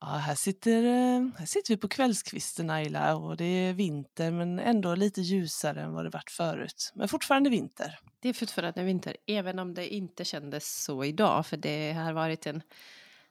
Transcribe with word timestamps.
Ja, 0.00 0.06
här 0.06 0.34
sitter, 0.34 0.82
eh, 0.84 1.28
här 1.38 1.46
sitter 1.46 1.74
vi 1.74 1.76
på 1.76 1.88
kvällskvisten 1.88 2.70
Ayla 2.70 3.16
och 3.16 3.36
det 3.36 3.44
är 3.44 3.72
vinter 3.72 4.30
men 4.30 4.58
ändå 4.58 4.94
lite 4.94 5.20
ljusare 5.20 5.82
än 5.82 5.92
vad 5.92 6.04
det 6.04 6.10
varit 6.10 6.30
förut. 6.30 6.92
Men 6.94 7.08
fortfarande 7.08 7.50
vinter. 7.50 7.98
Det 8.20 8.28
är 8.28 8.32
fortfarande 8.32 8.82
vinter, 8.84 9.16
även 9.26 9.58
om 9.58 9.74
det 9.74 9.94
inte 9.94 10.24
kändes 10.24 10.84
så 10.84 11.04
idag, 11.04 11.46
för 11.46 11.56
det 11.56 11.92
har 11.92 12.12
varit 12.12 12.46
en 12.46 12.62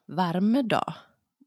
varm 0.07 0.67
dag. 0.67 0.93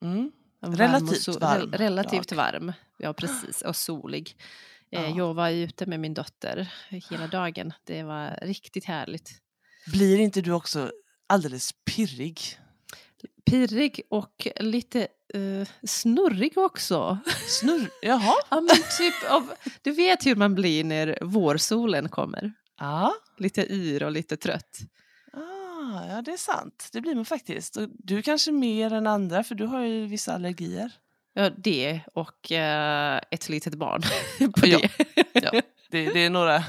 Mm. 0.03 0.33
En 0.62 0.77
Relativt 0.77 1.29
och 1.29 1.35
so- 1.35 1.41
varm 1.41 1.71
re- 1.73 1.77
Relativt 1.79 2.29
dag. 2.29 2.37
varm, 2.37 2.73
ja 2.98 3.12
precis, 3.12 3.62
och 3.62 3.77
solig. 3.77 4.37
Eh, 4.91 5.03
Ja. 5.03 5.16
Jag 5.16 5.35
var 5.35 5.50
ute 5.50 5.87
med 5.87 6.00
min 6.00 6.14
dotter 6.14 6.73
hela 7.11 7.27
dagen. 7.32 7.73
Det 7.85 8.03
var 8.03 8.39
riktigt 8.43 8.85
härligt. 8.85 9.30
Blir 9.93 10.19
inte 10.21 10.41
du 10.41 10.53
också 10.53 10.93
alldeles 11.27 11.71
pirrig? 11.85 12.41
Pirrig 13.51 14.01
och 14.11 14.49
lite 14.61 15.01
eh, 15.34 15.69
snurrig 15.87 16.59
också. 16.59 17.19
Snurr? 17.61 17.91
Jaha? 18.02 18.34
Ja, 18.51 18.61
men 18.61 18.77
typ 18.98 19.30
av, 19.30 19.52
du 19.83 19.91
vet 19.93 20.27
hur 20.27 20.37
man 20.37 20.55
blir 20.55 20.84
när 20.84 21.19
vårsolen 21.23 22.09
kommer. 22.09 22.52
Ja. 22.80 23.15
Lite 23.38 23.73
yr 23.73 24.02
och 24.02 24.12
lite 24.12 24.37
trött. 24.37 24.79
Ah, 25.33 26.07
ja, 26.09 26.23
det 26.23 26.30
är 26.33 26.37
sant. 26.37 26.88
Det 26.93 27.01
blir 27.01 27.15
man 27.15 27.24
faktiskt. 27.24 27.77
Och 27.77 27.88
du 27.98 28.23
kanske 28.23 28.52
mer 28.52 28.93
än 28.93 29.07
andra 29.07 29.45
för 29.45 29.55
du 29.55 29.66
har 29.66 29.80
ju 29.80 30.07
vissa 30.07 30.35
allergier. 30.35 30.91
Ja, 31.35 31.51
det 31.57 32.01
och 32.15 32.52
eh, 32.52 33.21
ett 33.30 33.49
litet 33.49 33.74
barn 33.74 34.02
på 34.60 34.66
Ja. 34.66 34.79
det. 34.79 35.15
Ja. 35.33 35.60
Det, 35.91 36.05
det 36.12 36.24
är 36.24 36.30
några, 36.30 36.65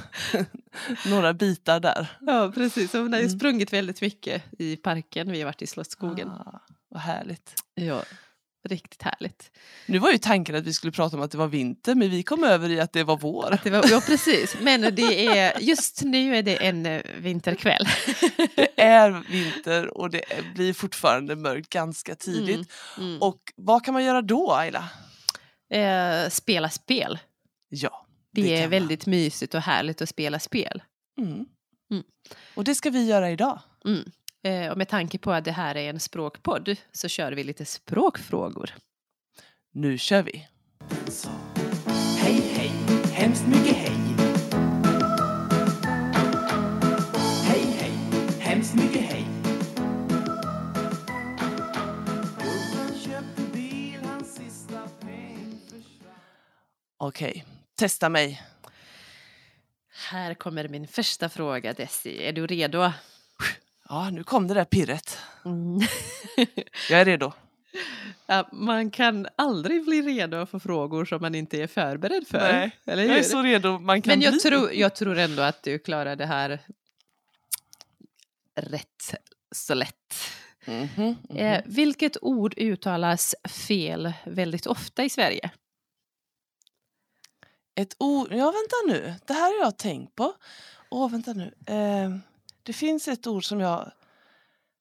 några 1.10 1.34
bitar 1.34 1.80
där. 1.80 2.08
Ja, 2.22 2.52
precis. 2.56 2.94
Hon 2.94 3.14
har 3.14 3.20
ju 3.20 3.26
Mm. 3.26 3.40
sprungit 3.40 3.74
väldigt 3.74 4.02
mycket 4.02 4.44
i 4.60 4.76
parken. 4.76 5.32
Vi 5.32 5.40
har 5.42 5.46
varit 5.46 5.62
i 5.62 5.68
Slottsskogen. 5.68 6.30
Ah, 6.30 6.60
vad 6.90 7.02
härligt. 7.02 7.54
Ja, 7.76 8.04
riktigt 8.70 9.02
härligt. 9.02 9.52
Nu 9.86 10.00
var 10.00 10.12
ju 10.12 10.18
tanken 10.18 10.56
att 10.56 10.64
vi 10.64 10.74
skulle 10.74 10.92
prata 10.92 11.18
om 11.18 11.22
att 11.24 11.32
det 11.32 11.38
var 11.38 11.48
vinter 11.48 11.96
men 11.96 12.10
vi 12.10 12.24
kom 12.24 12.44
över 12.44 12.70
i 12.70 12.80
att 12.80 12.94
det 12.94 13.04
var 13.04 13.18
vår. 13.18 13.60
Det 13.64 13.70
var, 13.70 13.86
ja, 13.92 14.02
precis. 14.06 14.56
Men 14.62 14.96
det 14.96 15.28
är, 15.28 15.60
just 15.60 16.02
nu 16.04 16.36
är 16.38 16.44
det 16.44 16.56
en 16.68 16.86
eh, 16.86 17.02
vinterkväll. 17.18 17.86
Det 18.56 18.82
är 18.82 19.24
vinter 19.32 19.98
och 19.98 20.10
det 20.10 20.22
blir 20.56 20.74
fortfarande 20.74 21.36
mörkt 21.36 21.70
ganska 21.70 22.16
tidigt. 22.16 22.72
Mm. 22.98 23.22
Och 23.22 23.40
vad 23.56 23.86
kan 23.86 23.94
man 23.94 24.04
göra 24.04 24.22
då 24.22 24.54
Ayla? 24.54 24.90
Eh, 25.74 26.30
spela 26.30 26.70
spel. 26.70 27.20
Ja, 27.70 28.06
Det, 28.34 28.42
Det 28.42 28.54
är 28.54 28.56
kan 28.58 28.64
man. 28.64 28.70
väldigt 28.70 29.06
mysigt 29.06 29.54
och 29.54 29.62
härligt 29.62 30.02
att 30.02 30.10
spela 30.10 30.40
spel. 30.40 30.84
mm. 31.18 31.46
Mm. 31.92 32.04
Och 32.56 32.64
det 32.64 32.76
ska 32.76 32.90
vi 32.90 33.06
göra 33.06 33.32
idag. 33.32 33.62
Eh, 34.44 34.72
och 34.72 34.78
med 34.78 34.88
tanke 34.88 35.18
på 35.18 35.32
att 35.32 35.46
det 35.46 35.52
här 35.52 35.78
är 35.78 35.90
en 35.90 36.00
språkpodd 36.00 36.76
så 36.92 37.08
kör 37.08 37.32
vi 37.32 37.44
lite 37.44 37.66
språkfrågor. 37.66 38.74
Nu 39.74 39.98
kör 39.98 40.24
vi! 40.24 40.48
Hej 42.18 42.42
hej, 42.54 42.72
hemskt 43.14 43.48
mycket 43.48 43.76
hej. 43.78 43.96
Hej 47.48 47.62
hej, 47.80 47.92
hemskt 48.40 48.76
mycket 48.76 49.02
hej. 49.02 49.26
Okej, 56.98 57.46
testa 57.76 58.10
mig. 58.10 58.42
Här 60.10 60.34
kommer 60.34 60.68
min 60.68 60.88
första 60.88 61.30
fråga 61.30 61.74
Desi. 61.74 62.24
Är 62.24 62.34
du 62.34 62.48
redo? 62.48 62.92
Ja, 63.90 64.10
nu 64.10 64.24
kom 64.24 64.48
det 64.48 64.54
där 64.54 64.66
pirret. 64.66 65.18
Mm. 65.46 65.80
Jag 66.90 67.02
är 67.02 67.06
redo. 67.06 67.32
ja, 68.26 68.50
man 68.52 68.92
kan 68.92 69.28
aldrig 69.36 69.86
bli 69.86 70.02
redo 70.02 70.46
för 70.46 70.60
frågor 70.60 71.06
som 71.06 71.22
man 71.22 71.36
inte 71.36 71.62
är 71.64 71.68
förberedd 71.68 72.28
för. 72.28 72.38
Nej, 72.52 72.72
eller 72.86 73.04
Jag 73.04 73.18
är 73.18 73.24
så 73.24 73.42
redo 73.42 73.80
man 73.80 74.02
kan 74.02 74.12
Men 74.12 74.22
jag 74.22 74.34
bli. 74.34 74.40
tror, 74.40 74.74
jag 74.74 74.96
tror 74.96 75.18
ändå 75.18 75.42
att 75.42 75.64
du 75.64 75.80
klarar 75.80 76.16
det 76.16 76.26
här 76.26 76.60
rätt 78.56 79.16
så 79.56 79.74
lätt. 79.74 80.16
Mhm, 80.66 80.88
mhm. 81.30 81.38
Eh, 81.38 81.62
vilket 81.66 82.18
ord 82.22 82.54
uttalas 82.58 83.36
fel 83.50 84.14
väldigt 84.26 84.66
ofta 84.68 85.04
i 85.04 85.10
Sverige? 85.10 85.52
Ett 87.76 87.96
ord, 88.00 88.28
ja 88.32 88.46
vänta 88.52 88.76
nu, 88.88 89.14
det 89.28 89.34
här 89.34 89.58
har 89.60 89.66
jag 89.66 89.78
tänkt 89.78 90.16
på. 90.16 90.34
Åh, 90.90 91.12
vänta 91.12 91.34
nu. 91.34 91.54
Eh, 91.68 92.10
det 92.70 92.74
finns 92.74 93.08
ett 93.08 93.28
ord 93.28 93.46
som 93.46 93.60
jag, 93.60 93.92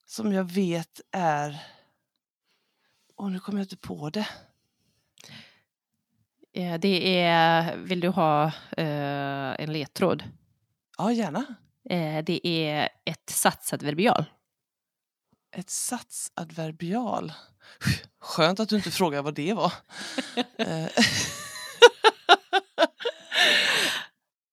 som 0.06 0.32
jag 0.32 0.44
vet 0.44 1.00
är... 1.10 1.66
Åh, 3.16 3.30
nu 3.30 3.40
kommer 3.40 3.58
jag 3.58 3.64
inte 3.64 3.76
på 3.76 4.10
det. 4.10 4.28
Eh, 6.52 6.78
det 6.80 7.22
är, 7.22 7.76
vill 7.76 8.00
du 8.00 8.08
ha 8.08 8.44
eh, 8.76 9.60
en 9.60 9.72
ledtråd? 9.72 10.24
Ja, 10.98 11.12
gärna. 11.12 11.54
Eh, 11.90 12.24
det 12.24 12.46
är 12.46 12.88
ett 13.04 13.30
satsadverbial. 13.30 14.24
Ett 15.56 15.70
satsadverbial. 15.70 17.32
Skönt 18.20 18.60
att 18.60 18.68
du 18.68 18.76
inte 18.76 18.90
frågar 18.90 19.22
vad 19.22 19.34
det 19.34 19.52
var. 19.54 19.72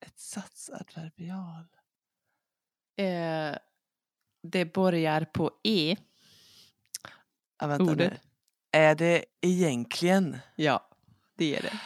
Ett 0.05 0.19
satsadverbial. 0.19 1.74
Eh, 2.97 3.57
det 4.51 4.73
börjar 4.73 5.25
på 5.25 5.51
e. 5.63 5.95
Ja, 7.61 7.67
vänta 7.67 7.83
Ordet. 7.91 8.11
nu. 8.11 8.17
Är 8.79 8.95
det 8.95 9.25
egentligen? 9.41 10.37
Ja, 10.55 10.89
det 11.37 11.55
är 11.57 11.61
det. 11.61 11.77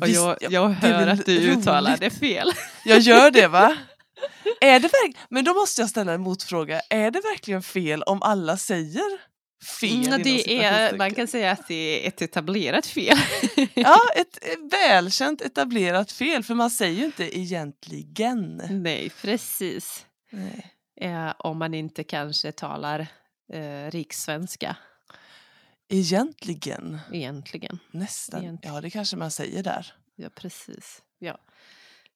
Och 0.00 0.08
Visst, 0.08 0.14
jag, 0.14 0.36
ja, 0.40 0.48
jag 0.50 0.68
hör 0.68 1.06
att 1.06 1.26
du 1.26 1.36
uttalar 1.38 1.90
roligt. 1.90 2.00
det 2.00 2.10
fel. 2.10 2.52
Jag 2.84 2.98
gör 2.98 3.30
det 3.30 3.46
va? 3.48 3.76
Är 4.60 4.80
det 4.80 4.88
verk- 4.88 5.16
Men 5.30 5.44
då 5.44 5.54
måste 5.54 5.80
jag 5.82 5.90
ställa 5.90 6.12
en 6.12 6.20
motfråga. 6.20 6.80
Är 6.90 7.10
det 7.10 7.20
verkligen 7.20 7.62
fel 7.62 8.02
om 8.02 8.22
alla 8.22 8.56
säger 8.56 9.20
fel? 9.80 10.06
Mm, 10.06 10.22
det 10.22 10.64
är, 10.64 10.96
man 10.96 11.14
kan 11.14 11.26
säga 11.28 11.50
att 11.52 11.68
det 11.68 11.74
är 12.04 12.08
ett 12.08 12.22
etablerat 12.22 12.86
fel. 12.86 13.16
Ja, 13.74 13.98
ett 14.16 14.44
ett 14.44 14.72
välkänt 14.72 15.40
etablerat 15.40 16.12
fel 16.12 16.42
för 16.44 16.54
man 16.54 16.70
säger 16.70 16.98
ju 16.98 17.04
inte 17.04 17.38
egentligen. 17.38 18.62
Nej, 18.70 19.10
precis. 19.22 20.06
Eh, 21.00 21.32
om 21.38 21.58
man 21.58 21.74
inte 21.74 22.04
kanske 22.04 22.52
talar 22.52 23.06
eh, 23.52 23.90
rikssvenska 23.90 24.76
Egentligen, 25.88 26.98
egentligen. 27.12 27.78
nästan. 27.90 28.42
Egentligen. 28.42 28.74
Ja, 28.74 28.80
det 28.80 28.90
kanske 28.90 29.16
man 29.16 29.30
säger 29.30 29.62
där. 29.62 29.92
Ja, 30.16 30.28
precis. 30.34 31.02
Ja, 31.18 31.38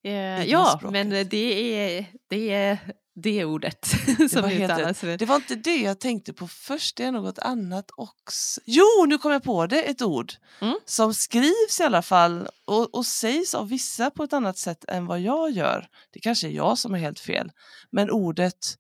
eh, 0.03 0.45
ja 0.45 0.81
men 0.83 1.11
det 1.11 1.37
är 1.37 2.07
det, 2.29 2.51
är 2.51 2.79
det 3.15 3.45
ordet 3.45 3.87
som 4.31 4.45
uttalas. 4.45 4.99
för- 4.99 5.17
Det 5.17 5.25
var 5.27 5.37
inte 5.37 5.55
det 5.55 5.77
jag 5.77 6.01
tänkte 6.01 6.33
på 6.33 6.49
först, 6.49 6.97
det 6.97 7.05
är 7.05 7.13
något 7.13 7.39
annat 7.39 7.91
också. 7.97 8.61
Jo, 8.65 8.85
nu 9.09 9.19
kom 9.19 9.33
jag 9.33 9.43
på 9.43 9.67
det, 9.67 9.83
ett 9.83 10.03
ord 10.03 10.33
Mm. 10.61 10.75
som 10.85 11.15
skrivs 11.15 11.81
i 11.81 11.83
alla 11.83 12.03
fall 12.03 12.49
och, 12.65 12.95
och 12.95 13.07
sägs 13.07 13.55
av 13.55 13.69
vissa 13.69 14.11
på 14.11 14.25
ett 14.25 14.33
annat 14.33 14.59
sätt 14.59 14.85
än 14.89 15.07
vad 15.07 15.21
jag 15.21 15.51
gör. 15.51 15.89
Det 16.11 16.21
kanske 16.21 16.49
är 16.49 16.53
jag 16.53 16.79
som 16.79 16.95
är 16.95 16.99
helt 16.99 17.21
fel. 17.21 17.53
Men 17.91 18.11
ordet 18.11 18.77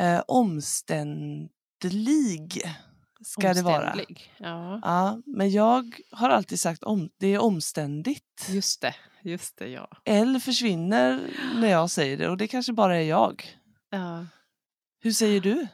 eh, 0.00 0.22
omständlig 0.28 1.50
ska 3.24 3.54
det 3.54 3.62
vara. 3.62 3.96
Ja, 4.38 4.80
Ja, 4.82 5.22
men 5.26 5.50
jag 5.50 6.00
har 6.10 6.28
alltid 6.30 6.60
sagt 6.60 6.82
om, 6.82 7.10
det 7.18 7.26
är 7.26 7.38
omständigt. 7.38 8.46
just 8.50 8.80
det. 8.80 8.94
Just 9.22 9.56
det, 9.56 9.68
ja. 9.68 9.88
L 10.04 10.40
försvinner 10.40 11.20
när 11.54 11.68
jag 11.68 11.90
säger 11.90 12.16
det 12.16 12.28
och 12.28 12.36
det 12.36 12.48
kanske 12.48 12.72
bara 12.72 12.96
är 12.96 13.02
jag. 13.08 13.58
ja. 13.90 14.26
Hur 15.00 15.12
säger 15.12 15.40
du? 15.40 15.66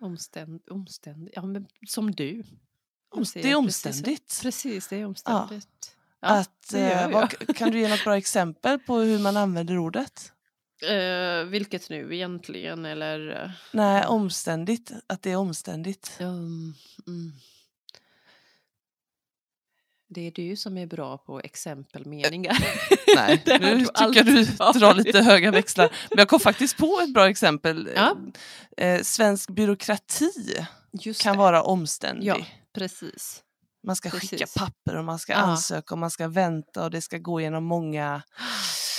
Omständ, 0.00 0.60
omständ, 0.70 1.28
ja, 1.32 1.42
men 1.42 1.66
som 1.88 2.10
du. 2.10 2.44
Om- 3.10 3.24
säger 3.24 3.46
Det 3.46 3.52
är 3.52 3.62
precis 3.62 3.86
omständigt. 3.86 4.38
Precis, 4.42 4.88
det 4.88 4.96
är 5.00 5.06
omständigt. 5.06 5.96
Ja, 6.20 6.28
att, 6.28 6.68
det 6.72 6.92
eh, 6.92 7.28
kan 7.54 7.70
du 7.70 7.78
ge 7.80 7.88
något 7.88 8.04
bra 8.04 8.16
exempel 8.16 8.78
på 8.78 8.96
hur 8.98 9.18
man 9.18 9.36
använder 9.36 9.78
ordet? 9.78 10.32
Eh, 10.82 11.44
vilket 11.44 11.90
nu 11.90 12.14
egentligen, 12.14 12.84
eller? 12.84 13.42
eh, 13.44 13.50
Nej, 13.72 14.06
omständigt. 14.06 14.90
Att 15.06 15.22
det 15.22 15.30
är 15.32 15.36
omständigt. 15.36 16.16
Um, 16.20 16.74
mm. 17.06 17.32
Det 20.08 20.20
är 20.26 20.30
du 20.30 20.56
som 20.56 20.78
är 20.78 20.86
bra 20.86 21.18
på 21.18 21.40
exempelmeningar. 21.40 22.56
Nej, 23.16 23.42
Det 23.44 23.52
har 23.52 23.58
nu 23.60 23.84
tycker 23.86 24.14
jag 24.16 24.26
du 24.26 24.44
drar 24.80 24.94
lite 24.94 25.20
höga 25.20 25.50
växlar. 25.50 25.88
Men 26.10 26.18
jag 26.18 26.28
kom 26.28 26.40
faktiskt 26.40 26.76
på 26.76 27.00
ett 27.02 27.14
bra 27.14 27.28
exempel. 27.28 27.90
Ja. 27.96 28.16
Eh, 28.76 29.02
svensk 29.02 29.50
byråkrati 29.50 30.30
Just 30.92 31.22
kan 31.22 31.32
det. 31.32 31.38
vara 31.38 31.62
omständig. 31.62 32.26
Ja, 32.26 32.36
precis. 32.74 33.42
Man 33.86 33.96
ska 33.96 34.10
skicka 34.10 34.36
precis. 34.36 34.54
papper 34.54 34.96
och 34.96 35.04
man 35.04 35.18
ska 35.18 35.32
Ja. 35.32 35.38
ansöka 35.38 35.94
och 35.94 35.98
man 35.98 36.10
ska 36.10 36.28
vänta 36.28 36.84
och 36.84 36.90
det 36.90 37.00
ska 37.00 37.18
gå 37.18 37.40
igenom 37.40 37.64
många 37.64 38.22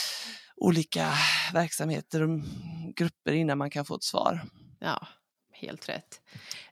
olika 0.57 1.13
verksamheter 1.53 2.21
och 2.23 2.39
grupper 2.95 3.33
innan 3.33 3.57
man 3.57 3.69
kan 3.69 3.85
få 3.85 3.95
ett 3.95 4.03
svar. 4.03 4.41
Ja, 4.79 5.07
helt 5.51 5.89
rätt. 5.89 6.21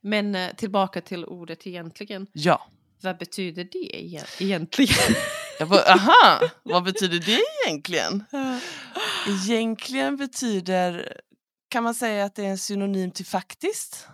Men 0.01 0.35
eh, 0.35 0.55
tillbaka 0.55 1.01
till 1.01 1.25
ordet 1.25 1.67
egentligen. 1.67 2.27
Ja, 2.33 2.67
vad 3.01 3.17
betyder 3.17 3.63
det 3.63 3.95
egen- 3.95 4.25
egentligen? 4.39 5.15
Jag 5.59 5.69
bara, 5.69 5.81
aha, 5.93 6.49
vad 6.63 6.83
betyder 6.83 7.19
det 7.19 7.39
egentligen? 7.65 8.23
Egentligen 9.27 10.17
betyder, 10.17 11.21
kan 11.69 11.83
man 11.83 11.95
säga 11.95 12.25
att 12.25 12.35
det 12.35 12.45
är 12.45 12.49
en 12.49 12.57
synonym 12.57 13.11
till 13.11 13.25
faktiskt? 13.25 14.07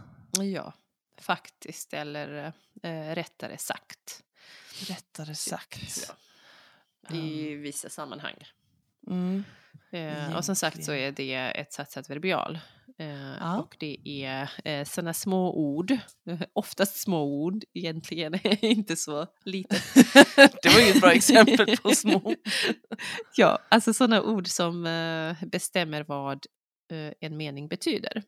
ja, 0.53 0.73
faktiskt, 1.21 1.93
eller 1.93 2.53
eh, 2.83 3.15
rättare 3.15 3.57
sagt. 3.57 4.23
Rättare 4.87 5.35
sagt. 5.35 6.11
Ja. 7.09 7.15
I 7.15 7.55
vissa 7.55 7.89
sammanhang. 7.89 8.35
Mm. 9.07 9.43
Eh, 9.91 10.37
och 10.37 10.45
som 10.45 10.55
sagt 10.55 10.83
så 10.83 10.91
är 10.93 11.11
det 11.11 11.33
ett 11.35 11.73
satsat 11.73 12.09
verbial. 12.09 12.59
Eh, 12.99 13.31
Ja. 13.39 13.57
Och 13.59 13.75
det 13.79 13.97
är 14.25 14.49
eh, 14.65 14.83
sådana 14.85 15.13
små 15.13 15.53
ord, 15.55 15.97
oftast 16.53 16.97
små 17.01 17.21
ord 17.23 17.63
egentligen, 17.73 18.39
inte 18.61 18.95
så 18.95 19.27
litet. 19.45 19.83
Det 20.63 20.69
var 20.69 20.81
inget 20.81 21.01
bra 21.01 21.11
exempel 21.13 21.77
på 21.77 21.89
små. 21.89 22.35
Ja, 23.37 23.59
alltså 23.69 23.93
sådana 23.93 24.21
ord 24.21 24.47
som 24.47 24.85
eh, 24.85 25.47
bestämmer 25.47 26.03
vad 26.03 26.45
eh, 26.91 27.13
en 27.19 27.37
mening 27.37 27.67
betyder. 27.67 28.23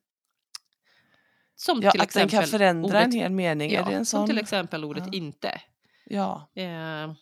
Som 1.56 1.82
Ja, 1.82 1.92
till 1.92 2.02
att 2.02 2.14
den 2.14 2.24
exempel 2.26 2.40
kan 2.40 2.48
förändra 2.60 3.02
en 3.02 3.06
ordet, 3.10 3.22
hel 3.22 3.32
mening. 3.32 3.72
ja, 3.74 3.92
en 3.92 4.06
som 4.06 4.20
sån? 4.20 4.28
till 4.28 4.38
exempel 4.38 4.86
ordet 4.86 5.04
Ja. 5.08 5.14
inte. 5.14 5.62
Ja, 6.06 6.52
Eh, 6.56 7.14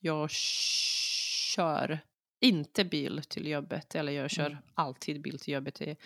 jag 0.00 0.30
kör 0.30 2.00
inte 2.40 2.84
bil 2.84 3.22
till 3.28 3.46
jobbet 3.46 3.94
eller 3.94 4.12
jag 4.12 4.30
kör 4.30 4.46
Mm. 4.46 4.58
alltid 4.74 5.22
bil 5.22 5.38
till 5.38 5.54
jobbet. 5.54 5.74
Det 5.74 5.90
är 5.90 5.96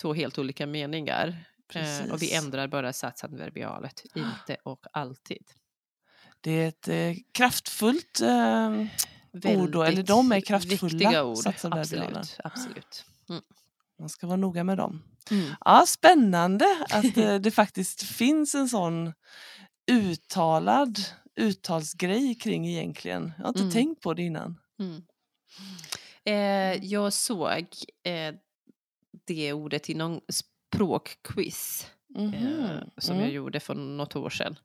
två 0.00 0.14
helt 0.14 0.38
olika 0.38 0.66
meningar. 0.66 1.44
Eh, 1.74 2.12
och 2.12 2.22
vi 2.22 2.34
ändrar 2.34 2.66
bara 2.68 2.92
satsen 2.92 3.36
verbialet, 3.36 4.02
inte 4.14 4.56
och 4.62 4.86
alltid. 4.92 5.42
det 6.40 6.50
är 6.50 6.68
ett 6.68 6.88
eh, 6.88 7.22
kraftfullt 7.32 8.20
eh, 8.20 8.70
ord 9.56 9.70
då, 9.70 9.82
eller 9.82 10.02
de 10.02 10.32
är 10.32 10.40
kraftfulla, 10.40 10.98
Viktiga 10.98 11.24
ord, 11.24 11.46
absolut. 11.46 12.36
absolut. 12.44 13.04
man 13.98 14.08
ska 14.08 14.26
vara 14.26 14.36
noga 14.36 14.64
med 14.64 14.76
dem. 14.78 15.02
Mm. 15.30 15.50
Ja, 15.64 15.84
spännande 15.86 16.64
att 16.90 17.16
eh, 17.16 17.34
det 17.34 17.50
faktiskt 17.50 18.02
finns 18.02 18.54
en 18.54 18.68
sån 18.68 19.12
uttalad 19.90 20.98
uttalsgrej 21.36 22.34
kring 22.34 22.66
egentligen. 22.68 23.32
Jag 23.36 23.44
har 23.44 23.48
inte 23.48 23.60
Mm. 23.60 23.72
tänkt 23.72 24.02
på 24.02 24.14
det 24.14 24.22
innan. 24.22 24.60
Mm. 24.80 25.02
Eh, 26.24 26.84
jag 26.84 27.12
såg 27.12 27.66
eh, 28.02 28.34
det 29.24 29.52
ordet 29.52 29.90
i 29.90 29.94
någon 29.94 30.20
språkquiz 30.28 31.90
eh, 32.16 32.22
Mhm. 32.22 32.90
som 32.98 33.14
Mm. 33.16 33.24
jag 33.26 33.34
gjorde 33.34 33.60
för 33.60 33.74
något 33.74 34.16
år 34.16 34.30
sedan. 34.30 34.56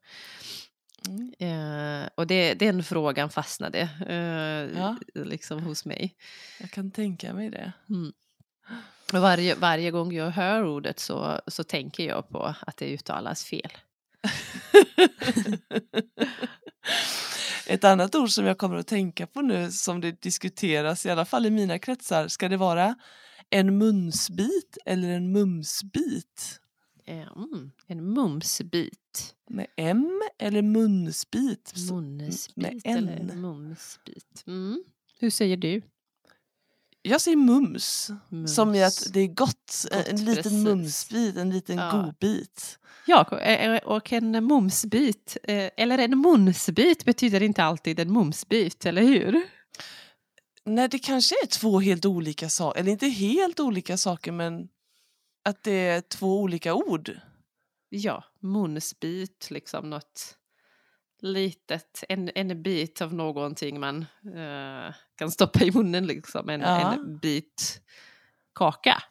Mm. 1.08 1.34
Eh, 1.40 2.10
och 2.16 2.28
det, 2.28 2.54
den 2.54 2.84
frågan 2.84 3.30
fastnade 3.30 3.80
eh, 4.08 4.78
Ja. 4.80 4.98
liksom 5.16 5.64
hos 5.64 5.86
mig. 5.86 6.16
Jag 6.60 6.72
kan 6.72 6.92
tänka 6.92 7.34
mig 7.34 7.50
det. 7.50 7.72
Mm. 7.90 8.14
Och 9.14 9.20
varje, 9.20 9.56
varje 9.56 9.92
gång 9.92 10.14
jag 10.14 10.30
hör 10.32 10.64
ordet 10.66 11.00
så, 11.00 11.42
så 11.48 11.64
tänker 11.64 12.08
jag 12.08 12.30
på 12.30 12.56
att 12.62 12.78
det 12.78 12.94
uttalas 12.94 13.44
fel. 13.46 13.72
Ett 17.68 17.84
annat 17.84 18.16
ord 18.16 18.30
som 18.30 18.46
jag 18.46 18.58
kommer 18.58 18.76
att 18.76 18.88
tänka 18.88 19.28
på 19.28 19.42
nu 19.42 19.72
som 19.72 20.02
det 20.02 20.22
diskuteras, 20.22 21.06
i 21.06 21.10
alla 21.10 21.26
fall 21.26 21.46
i 21.46 21.50
mina 21.50 21.80
kretsar, 21.80 22.28
ska 22.28 22.50
det 22.50 22.58
vara 22.58 22.96
en 23.50 23.78
munsbit 23.78 24.78
eller 24.86 25.10
en 25.10 25.32
mumsbit? 25.32 26.60
Mm, 27.06 27.72
en 27.88 28.14
mumsbit. 28.14 29.36
Med 29.50 29.68
M 29.76 30.22
eller 30.40 30.62
munsbit? 30.62 31.74
Med 32.56 32.82
eller 32.84 33.36
mumsbit. 33.36 34.44
Mm. 34.48 34.84
Hur 35.20 35.30
säger 35.30 35.58
du? 35.58 35.82
Jag 37.02 37.22
säger 37.22 37.38
mums, 37.38 38.12
som 38.48 38.76
i 38.76 38.84
att 38.84 39.02
Mums. 39.02 39.06
det 39.14 39.20
är 39.20 39.28
gott. 39.28 39.86
en- 39.92 39.98
en 40.00 40.06
Gott, 40.16 40.20
liten 40.20 40.44
precis. 40.44 40.64
mumsbit, 40.64 41.38
en 41.38 41.50
liten 41.50 41.78
Ja. 41.78 41.92
godbit. 41.92 42.80
Ja, 43.06 43.28
och- 43.32 43.42
eh, 43.42 43.78
och 43.78 44.14
en 44.14 44.32
mumsbit, 44.48 45.38
eh, 45.44 45.70
eller 45.78 45.98
en 45.98 46.20
munsbit 46.22 47.06
betyder 47.06 47.44
inte 47.44 47.64
alltid 47.64 48.00
en 48.00 48.14
mumsbit, 48.14 48.86
eller 48.86 49.02
hur? 49.02 49.42
Nej, 50.66 50.88
det 50.90 51.00
kanske 51.00 51.36
är 51.44 51.48
två 51.48 51.80
helt 51.80 52.06
olika 52.06 52.50
saker, 52.50 52.80
eller 52.80 52.92
inte 52.92 53.08
helt 53.08 53.60
olika 53.60 53.98
saker 53.98 54.32
men 54.32 54.68
att 55.46 55.64
det 55.64 55.72
är 55.88 56.02
två 56.02 56.40
olika 56.42 56.74
ord. 56.74 57.20
Ja, 57.90 58.24
munsbit, 58.42 59.48
liksom 59.50 59.90
något 59.90 60.36
litet, 61.22 62.04
en, 62.10 62.32
en 62.36 62.64
bit 62.64 63.02
av 63.02 63.14
någonting 63.14 63.80
man 63.80 64.06
eh, 64.36 64.94
kan 65.18 65.32
stoppa 65.32 65.64
i 65.64 65.72
munnen, 65.72 66.08
liksom. 66.08 66.50
En, 66.50 66.62
Ja. 66.62 66.94
en 66.94 67.18
bit 67.18 67.82
kaka. 68.56 69.04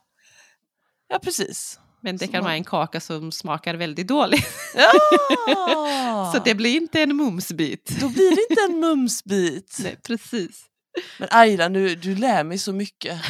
Ja, 1.08 1.18
precis. 1.18 1.80
Men 2.00 2.16
det 2.16 2.26
Så 2.26 2.32
kan 2.32 2.38
man- 2.38 2.44
vara 2.44 2.54
en 2.54 2.64
kaka 2.64 3.00
som 3.00 3.32
smakar 3.32 3.74
väldigt 3.74 4.08
dåligt. 4.08 4.46
Ja! 4.74 6.32
Så 6.34 6.42
det 6.44 6.54
blir 6.54 6.76
inte 6.76 7.02
en 7.02 7.16
mumsbit. 7.16 8.00
Då 8.00 8.08
blir 8.08 8.36
det 8.36 8.46
inte 8.50 8.62
en 8.74 8.80
mumsbit. 8.80 9.76
Nej, 9.82 9.96
precis. 10.06 10.64
Men 11.18 11.28
Ayla, 11.32 11.68
nu, 11.68 11.94
du 11.94 12.14
lär 12.16 12.44
mig 12.44 12.58
så 12.58 12.72
mycket. 12.72 13.20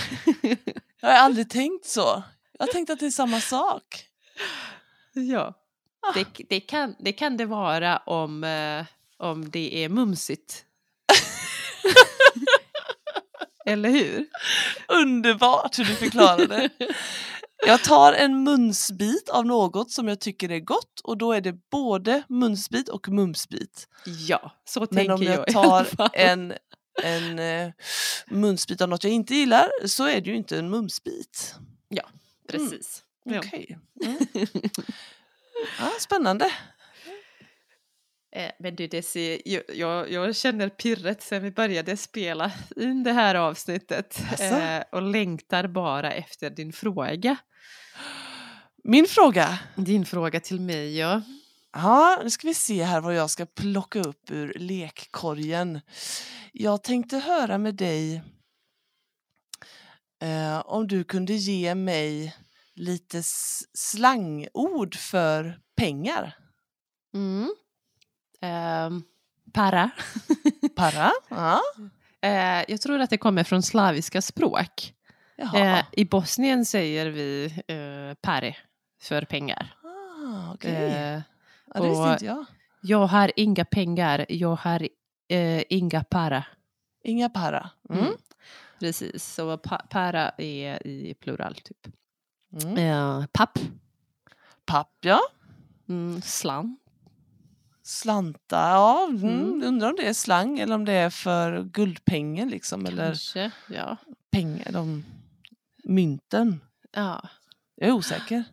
Jag 1.01 1.09
har 1.09 1.17
aldrig 1.17 1.51
tänkt 1.51 1.87
så. 1.87 2.23
Jag 2.59 2.67
har 2.67 2.73
tänkt 2.73 2.91
att 2.91 3.01
det 3.01 3.07
är 3.07 3.11
samma 3.11 3.41
sak. 3.41 3.85
Ja. 5.13 5.55
Ah. 6.01 6.13
Det, 6.15 6.27
det, 6.49 6.61
kan, 6.61 6.95
det 6.99 7.13
kan 7.13 7.37
det 7.37 7.47
vara 7.47 7.97
om, 7.97 8.45
eh, 8.45 8.85
om 9.17 9.51
det 9.51 9.85
är 9.85 9.89
mumsigt. 9.89 10.65
Eller 13.67 13.91
hur? 13.91 14.27
Underbart 14.89 15.79
hur 15.79 15.85
du 15.85 15.95
förklarar 15.95 16.47
det. 16.47 16.71
Jag 17.67 17.83
tar 17.83 18.13
en 18.13 18.45
munsbit 18.45 19.29
av 19.29 19.47
något 19.47 19.91
som 19.91 20.09
jag 20.09 20.21
tycker 20.21 20.51
är 20.51 20.61
gott 20.61 21.01
och 21.05 21.19
då 21.19 21.33
är 21.33 21.41
det 21.41 21.53
både 21.71 22.23
munsbit 22.29 22.89
och 22.89 23.09
mumsbit. 23.09 23.89
Ja, 24.05 24.53
så 24.65 24.81
Men 24.81 24.89
tänker 24.89 25.13
om 25.13 25.23
jag 25.23 25.39
jag 25.39 25.49
i 25.49 25.57
alla 25.57 25.85
tar 25.85 26.11
en, 26.13 26.53
en 27.03 27.39
eh, 27.39 27.73
munsbit 28.27 28.81
av 28.81 28.89
något 28.89 29.05
jag 29.05 29.13
inte 29.13 29.35
gillar 29.35 29.87
så 29.87 30.05
är 30.05 30.21
det 30.21 30.31
ju 30.31 30.37
inte 30.37 30.59
en 30.59 30.71
mumsbit. 30.71 31.55
Precis. 32.49 33.05
Ja. 33.25 33.39
Okej. 33.39 33.79
Mm. 34.05 34.19
Ja, 35.79 35.91
spännande. 36.01 36.53
Eh, 38.33 38.51
Men 38.59 38.77
du 38.77 38.87
Desi, 38.87 39.43
jag, 39.75 40.11
jag, 40.11 40.37
känner 40.37 40.69
pirret 40.69 41.23
sen 41.23 41.43
vi 41.43 41.51
började 41.51 41.97
spela 41.97 42.53
in 42.77 43.03
det 43.03 43.13
här 43.13 43.35
avsnittet 43.35 44.21
eh, 44.41 44.83
och 44.93 45.03
längtar 45.03 45.67
bara 45.67 46.13
efter 46.13 46.51
din 46.51 46.73
fråga. 46.73 47.37
Min 48.85 49.07
fråga. 49.07 49.59
Din 49.75 50.07
fråga 50.07 50.41
till 50.41 50.61
mig, 50.61 50.99
ja. 50.99 51.23
Ja, 51.73 52.21
nu 52.23 52.31
ska 52.31 52.49
vi 52.49 52.55
se 52.55 52.85
här 52.85 53.01
vad 53.01 53.15
jag 53.15 53.31
ska 53.31 53.47
plocka 53.47 54.01
upp 54.01 54.31
ur 54.31 54.53
lekkorgen. 54.59 55.81
Jag 56.53 56.83
tänkte 56.83 57.19
höra 57.19 57.59
med 57.59 57.75
dig 57.75 58.23
eh, 60.23 60.59
om 60.59 60.87
du 60.89 61.05
kunde 61.05 61.33
ge 61.33 61.75
mig 61.75 62.37
lite 62.79 63.23
slangord 63.75 64.95
för 64.95 65.61
pengar. 65.77 66.37
Mm. 67.15 67.55
Ehm, 68.41 69.03
para. 69.53 69.91
Para? 70.77 71.13
Ja. 71.29 71.61
Eh, 72.21 72.65
jag 72.69 72.81
tror 72.81 73.01
att 73.01 73.11
det 73.11 73.19
kommer 73.19 73.45
från 73.45 73.63
slaviska 73.63 74.23
språk. 74.23 74.95
Eh, 75.55 75.81
I 75.93 76.05
Bosnien 76.05 76.65
säger 76.65 77.07
vi 77.07 77.45
eh, 77.67 78.15
pare 78.21 78.57
för 79.01 79.23
pengar. 79.23 79.75
ah, 79.85 80.53
okej. 80.55 80.71
Eh, 80.75 81.21
ja, 81.75 81.81
det 81.81 81.89
visste 81.89 82.03
och- 82.03 82.13
inte 82.13 82.25
jag. 82.25 82.45
jag 82.83 83.07
har 83.07 83.33
inga 83.37 83.65
pengar, 83.65 84.27
jag 84.29 84.57
har 84.57 84.89
eh, 85.29 85.63
inga 85.69 86.05
para. 86.05 86.45
Inga 87.05 87.29
para. 87.29 87.71
Mm. 87.91 88.05
Mm. 88.05 88.15
Precis, 88.81 89.25
så 89.35 89.59
pa 89.59 89.79
para 89.91 90.29
är 90.39 90.87
i 90.87 91.15
plural 91.21 91.55
typ. 91.55 91.87
Mm. 92.53 92.77
Eh, 92.79 93.27
papp, 93.33 93.59
Papp, 94.65 94.93
ja. 95.01 95.21
mm, 95.89 96.23
slant. 96.23 96.81
Slanta, 97.83 98.57
ja. 98.57 99.07
Mm. 99.11 99.25
Mm. 99.25 99.63
Undrar 99.65 99.89
om 99.91 99.97
det 99.97 100.09
är 100.09 100.13
slang 100.13 100.59
eller 100.59 100.75
om 100.75 100.85
det 100.85 100.93
är 100.93 101.11
för 101.11 101.63
guldpengar 101.63 102.47
liksom. 102.47 102.87
Eller 102.87 103.17
ja. 103.69 103.97
pengar, 104.31 104.73
de 104.73 105.05
mynten. 105.85 106.61
ja. 106.93 107.29
Jag 107.75 107.89
är 107.89 107.93
osäker. 107.93 108.45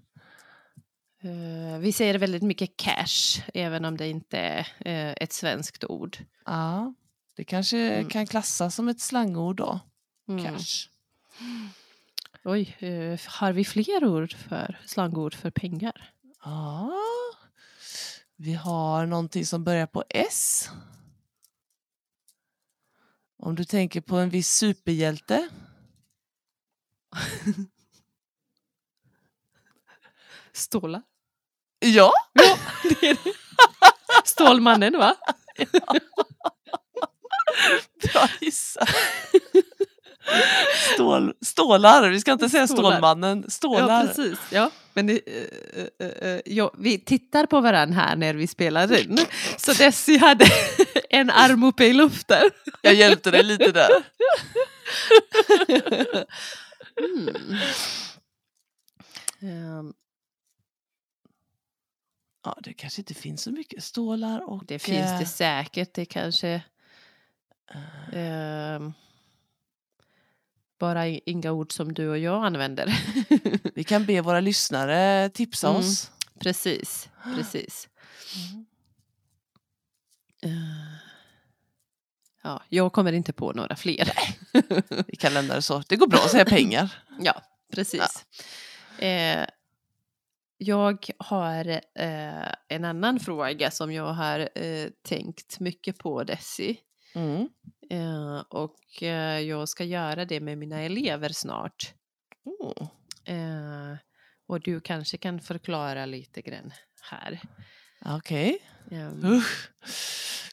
Eh, 1.21 1.79
vi 1.79 1.91
säger 1.91 2.17
väldigt 2.17 2.43
mycket 2.43 2.77
cash, 2.77 3.41
även 3.53 3.85
om 3.85 3.97
det 3.97 4.07
inte 4.07 4.37
är 4.39 4.67
eh, 4.79 5.13
ett 5.21 5.33
svenskt 5.33 5.83
ord. 5.83 6.17
Ja, 6.45 6.93
det 7.35 7.43
kanske 7.43 7.77
Mm. 7.93 8.09
kan 8.09 8.27
klassas 8.27 8.75
som 8.75 8.87
ett 8.89 8.99
slangord 9.01 9.55
då. 9.55 9.79
Mm. 10.27 10.43
Cash. 10.45 10.89
Oj, 12.47 12.77
eh, 12.79 13.19
har 13.27 13.53
vi 13.53 13.65
fler 13.65 14.05
ord 14.05 14.33
för 14.33 14.79
slangord 14.85 15.33
för 15.35 15.51
pengar? 15.51 16.11
Ja. 16.43 16.91
Vi 18.35 18.53
har 18.53 19.05
någonting 19.05 19.45
som 19.45 19.63
börjar 19.63 19.87
på 19.87 20.03
S. 20.09 20.69
Om 23.37 23.55
du 23.55 23.63
tänker 23.65 24.01
på 24.01 24.15
en 24.17 24.29
viss 24.29 24.49
superhjälte. 24.49 25.49
Stålar. 30.53 31.01
Ja, 31.79 32.11
Det 32.83 33.09
är 33.09 33.13
det. 33.23 33.33
Stålmannen 34.25 34.97
va? 34.97 35.15
bra 38.01 38.27
gissat. 38.41 38.89
Stål, 40.93 41.33
stålar, 41.41 42.09
vi 42.09 42.19
ska 42.19 42.31
inte 42.31 42.49
säga 42.49 42.67
Stålar. 42.67 42.91
Stålmannen. 42.91 43.41
Ja, 43.43 43.49
Stålar. 43.49 44.07
precis. 44.07 44.39
Ja, 44.51 44.71
men 44.93 45.09
eh, 45.09 45.17
eh, 45.99 46.07
eh, 46.29 46.41
ja, 46.45 46.71
vi 46.77 46.99
tittar 46.99 47.45
på 47.45 47.61
varandra 47.61 47.95
här 48.01 48.15
när 48.15 48.33
vi 48.33 48.47
spelar 48.47 48.99
in. 49.01 49.17
Så 49.57 49.73
Desi 49.73 50.17
hade 50.17 50.45
en 51.09 51.29
arm 51.29 51.63
uppe 51.63 51.85
i 51.85 51.93
luften. 51.93 52.49
Jag 52.81 52.93
hjälpte 52.93 53.31
dig 53.31 53.43
lite 53.43 53.71
där. 53.71 53.89
Mm. 56.99 57.57
Ehm, 59.41 59.93
Ja, 62.45 62.57
det 62.63 62.73
kanske 62.73 63.01
inte 63.01 63.13
finns 63.13 63.43
så 63.43 63.51
mycket 63.51 63.83
stålar 63.83 64.49
och... 64.49 64.65
det 64.65 64.79
finns 64.79 65.11
eh, 65.11 65.19
det 65.19 65.25
säkert. 65.25 65.93
Det 65.93 66.05
kanske... 66.05 66.61
eh, 67.73 68.19
ehm, 68.19 68.93
bara 70.85 71.07
inga 71.07 71.51
ord 71.51 71.71
som 71.71 71.93
du 71.93 72.09
och 72.09 72.17
jag 72.17 72.45
använder. 72.45 72.99
Vi 73.75 73.83
kan 73.83 74.05
be 74.05 74.21
våra 74.21 74.39
lyssnare 74.39 75.29
tipsa 75.29 75.67
Mm. 75.67 75.79
oss. 75.79 76.11
precis, 76.39 77.09
precis. 77.35 77.89
Mm. 78.45 78.65
Ja, 82.43 82.61
jag 82.69 82.93
kommer 82.93 83.13
inte 83.13 83.33
på 83.33 83.51
några 83.53 83.75
fler. 83.75 84.11
Vi 85.07 85.15
kan 85.15 85.33
lämna 85.33 85.55
det 85.55 85.61
så. 85.61 85.83
Det 85.89 85.95
går 85.95 86.07
bra 86.07 86.19
att 86.19 86.31
säga 86.31 86.45
pengar. 86.45 86.93
Ja, 87.19 87.41
precis. 87.73 88.25
Eh, 88.99 89.45
jag 90.57 91.05
har 91.17 91.67
eh, 91.95 92.51
en 92.67 92.85
annan 92.85 93.19
fråga 93.19 93.71
som 93.71 93.91
jag 93.93 94.13
har 94.13 94.49
eh, 94.55 94.87
tänkt 95.07 95.59
mycket 95.59 95.97
på, 95.97 96.23
Desi. 96.23 96.77
Mm. 97.15 97.49
Eh, 97.89 98.39
och 98.49 99.03
eh, 99.03 99.39
jag 99.39 99.69
ska 99.69 99.83
göra 99.83 100.25
det 100.25 100.39
med 100.39 100.57
mina 100.57 100.81
elever 100.81 101.29
snart. 101.29 101.93
Mm. 102.45 102.89
Eh, 103.25 103.97
och 104.47 104.61
du 104.61 104.79
kanske 104.79 105.17
kan 105.17 105.39
förklara 105.39 106.05
lite 106.05 106.41
grann 106.41 106.71
här. 107.01 107.39
Okej. 108.05 108.59
Ehm, 108.91 109.25
Usch. 109.25 109.69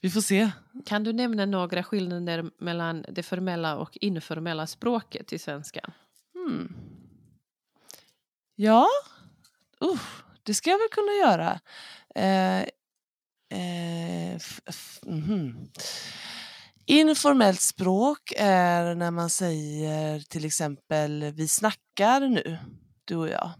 Vi 0.02 0.10
får 0.10 0.20
se. 0.20 0.50
Kan 0.86 1.04
du 1.04 1.12
nämna 1.12 1.46
några 1.46 1.82
skillnader 1.82 2.50
mellan 2.58 3.04
det 3.08 3.22
formella 3.22 3.76
och 3.76 3.98
informella 4.00 4.66
språket 4.66 5.32
i 5.32 5.38
svenskan? 5.38 5.92
Mm. 6.34 6.74
Ja, 8.54 8.88
Usch, 9.84 10.24
det 10.42 10.54
ska 10.54 10.70
jag 10.70 10.78
väl 10.78 10.88
kunna 10.88 11.12
göra. 11.12 11.60
Eh, 12.14 12.62
eh, 13.58 14.40
mhm. 15.02 15.68
Informellt 16.86 17.60
språk 17.60 18.32
är 18.36 18.94
när 18.94 19.10
man 19.10 19.30
säger 19.30 20.20
till 20.20 20.44
exempel 20.44 21.32
vi 21.36 21.48
snackar 21.48 22.20
nu, 22.20 22.58
du 23.04 23.16
och 23.16 23.28
jag. 23.28 23.50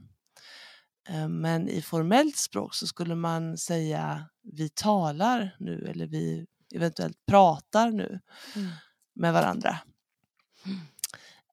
Eh, 1.08 1.28
Men 1.28 1.68
i 1.68 1.82
formellt 1.82 2.36
språk 2.36 2.74
så 2.74 2.86
skulle 2.86 3.14
man 3.14 3.58
säga 3.58 4.28
vi 4.42 4.68
talar 4.68 5.56
nu 5.58 5.86
eller 5.90 6.06
vi 6.06 6.46
eventuellt 6.74 7.26
pratar 7.26 7.90
nu 7.90 8.20
Mm. 8.56 8.68
med 9.14 9.32
varandra. 9.32 9.78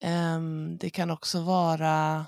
Ehm, 0.01 0.77
det 0.77 0.89
kan 0.89 1.11
också 1.11 1.41
vara 1.41 2.25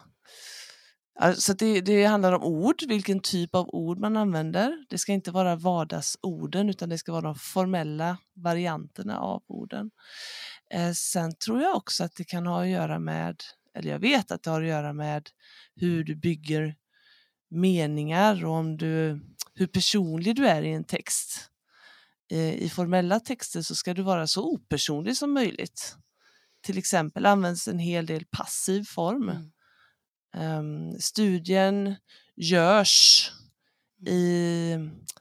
Alltså 1.22 1.54
det, 1.54 1.82
det 1.82 2.06
handlar 2.06 2.34
om 2.34 2.44
ord, 2.44 2.84
vilken 2.88 3.20
typ 3.20 3.56
av 3.56 3.70
ord 3.70 4.00
man 4.00 4.18
använder. 4.18 4.86
Det 4.90 4.98
ska 4.98 5.14
inte 5.14 5.32
vara 5.32 5.56
vardagsorden 5.56 6.70
utan 6.70 6.90
det 6.90 6.98
ska 6.98 7.12
vara 7.12 7.22
de 7.22 7.36
formella 7.36 8.18
varianterna 8.34 9.20
av 9.20 9.44
orden. 9.48 9.92
Eh, 10.74 10.92
sen 10.92 11.36
tror 11.36 11.62
jag 11.62 11.76
också 11.76 12.04
att 12.04 12.16
det 12.16 12.24
kan 12.24 12.48
ha 12.48 12.62
att 12.62 12.70
göra 12.70 13.00
med, 13.00 13.44
eller 13.76 13.92
jag 13.92 14.00
vet 14.00 14.32
att 14.32 14.44
det 14.44 14.50
har 14.50 14.62
att 14.62 14.68
göra 14.68 14.94
med 14.94 15.30
hur 15.76 16.04
du 16.04 16.16
bygger 16.16 16.76
meningar 17.50 18.46
och 18.46 18.54
om 18.54 18.78
du, 18.78 19.20
hur 19.54 19.68
personlig 19.68 20.36
du 20.36 20.48
är 20.48 20.62
i 20.62 20.74
en 20.74 20.84
text. 20.84 21.50
Eh, 22.32 22.54
I 22.54 22.70
formella 22.70 23.20
texter 23.20 23.62
så 23.62 23.76
ska 23.76 23.94
du 23.94 24.02
vara 24.02 24.28
så 24.28 24.44
opersonlig 24.44 25.18
som 25.18 25.34
möjligt. 25.34 25.96
Till 26.62 26.78
exempel 26.78 27.26
används 27.26 27.68
en 27.68 27.80
hel 27.80 28.06
del 28.06 28.26
passiv 28.26 28.84
form. 28.84 29.30
Mm. 29.30 29.52
Ehm, 30.34 31.00
studien 31.00 31.96
görs 32.36 33.32
i, 34.08 34.78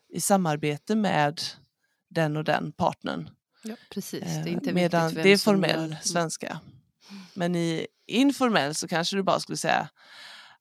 i 0.09 0.21
samarbete 0.21 0.95
med 0.95 1.41
den 2.09 2.37
och 2.37 2.45
den 2.45 2.73
partnern. 2.73 3.31
Ja, 3.65 3.75
precis. 3.91 4.21
Det 4.25 4.29
är 4.29 4.47
inte 4.49 4.73
medan 4.73 5.15
det 5.15 5.29
är 5.33 5.37
formell 5.39 5.91
gör- 5.91 5.99
svenska. 6.03 6.61
Men 7.35 7.55
i 7.57 7.87
informell 8.07 8.75
så 8.75 8.89
kanske 8.89 9.17
du 9.17 9.23
bara 9.23 9.41
skulle 9.41 9.57
säga 9.57 9.89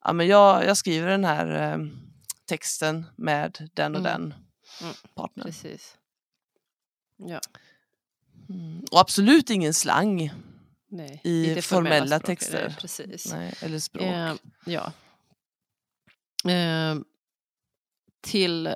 ja, 0.03 0.13
men 0.13 0.27
jag, 0.27 0.65
jag 0.65 0.77
skriver 0.77 1.07
den 1.07 1.25
här 1.25 1.73
eh, 1.73 1.85
texten 2.45 3.05
med 3.15 3.69
den 3.73 3.95
och 3.95 3.99
Mm. 3.99 4.11
den 4.11 4.33
Mm. 4.81 4.95
partnern. 5.15 5.45
Precis. 5.45 5.97
Ja, 7.17 7.39
Mm. 8.49 8.85
Och 8.91 8.99
absolut 8.99 9.49
ingen 9.49 9.73
slang 9.73 10.31
nej. 10.89 11.21
I 11.23 11.61
formella 11.61 12.19
språket, 12.19 12.25
texter. 12.25 12.75
Precis. 12.81 13.31
nej, 13.33 13.53
eller 13.61 13.79
språk. 13.79 14.03
Eh, 14.03 14.33
ja. 14.65 14.91
Eh, 16.51 16.95
till 18.21 18.67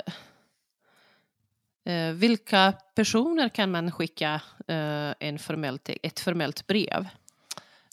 eh, 1.86 2.12
vilka 2.14 2.74
personer 2.96 3.50
kan 3.50 3.72
man 3.72 3.92
skicka 3.92 4.42
eh, 4.68 5.14
en 5.20 5.40
formell 5.40 5.80
te- 5.80 5.98
ett 6.04 6.20
formellt 6.20 6.68
brev? 6.68 7.08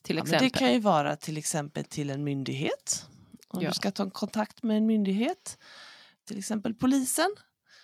Till 0.03 0.17
Ja, 0.17 0.23
exempel. 0.23 0.49
det 0.53 0.59
kan 0.59 0.73
ju 0.73 0.81
vara 0.81 1.17
till 1.17 1.37
exempel 1.37 1.85
till 1.85 2.11
en 2.11 2.25
myndighet. 2.25 3.07
Om 3.49 3.62
Ja. 3.62 3.69
du 3.69 3.75
ska 3.75 3.91
ta 3.91 4.11
kontakt 4.11 4.62
med 4.62 4.77
en 4.77 4.87
myndighet, 4.87 5.59
till 6.25 6.39
exempel 6.39 6.75
polisen 6.75 7.31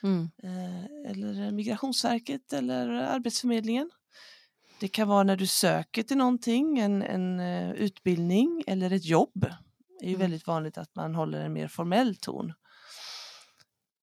Mm. 0.02 0.30
eh, 0.42 1.10
eller 1.10 1.50
Migrationsverket 1.52 2.52
eller 2.52 2.88
Arbetsförmedlingen. 2.88 3.90
Det 4.80 4.88
kan 4.88 5.08
vara 5.08 5.22
när 5.22 5.36
du 5.36 5.46
söker 5.46 6.02
till 6.02 6.16
någonting, 6.16 6.78
en, 6.78 7.02
en 7.02 7.40
eh, 7.40 7.70
utbildning 7.70 8.64
eller 8.66 8.90
ett 8.90 9.04
jobb. 9.04 9.46
Det 10.00 10.04
är 10.04 10.08
ju 10.08 10.14
Mm. 10.14 10.20
väldigt 10.20 10.46
vanligt 10.46 10.78
att 10.78 10.94
man 10.94 11.14
håller 11.14 11.40
en 11.40 11.52
mer 11.52 11.68
formell 11.68 12.16
ton. 12.16 12.52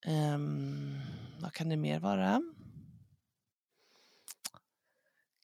Ehm, 0.06 1.00
vad 1.42 1.53
kan 1.53 1.70
det 1.70 1.77
mer 1.77 2.00
vara? 2.00 2.42